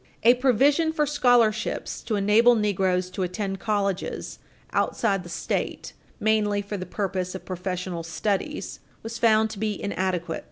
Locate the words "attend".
3.21-3.59